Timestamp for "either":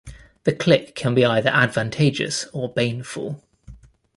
1.23-1.51